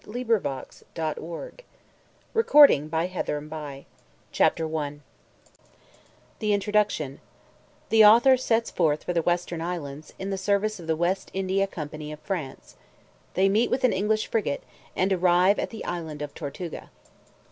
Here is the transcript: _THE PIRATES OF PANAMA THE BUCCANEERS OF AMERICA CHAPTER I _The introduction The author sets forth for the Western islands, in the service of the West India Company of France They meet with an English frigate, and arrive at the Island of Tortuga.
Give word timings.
_THE 0.03 0.11
PIRATES 0.25 0.81
OF 0.81 0.93
PANAMA 0.95 1.51
THE 2.33 2.41
BUCCANEERS 2.41 2.87
OF 2.87 3.27
AMERICA 3.29 3.85
CHAPTER 4.31 4.75
I 4.75 4.99
_The 6.39 6.49
introduction 6.51 7.19
The 7.89 8.03
author 8.03 8.35
sets 8.35 8.71
forth 8.71 9.03
for 9.03 9.13
the 9.13 9.21
Western 9.21 9.61
islands, 9.61 10.15
in 10.17 10.31
the 10.31 10.39
service 10.39 10.79
of 10.79 10.87
the 10.87 10.95
West 10.95 11.29
India 11.35 11.67
Company 11.67 12.11
of 12.11 12.19
France 12.21 12.77
They 13.35 13.47
meet 13.47 13.69
with 13.69 13.83
an 13.83 13.93
English 13.93 14.25
frigate, 14.25 14.63
and 14.95 15.13
arrive 15.13 15.59
at 15.59 15.69
the 15.69 15.85
Island 15.85 16.23
of 16.23 16.33
Tortuga. 16.33 16.89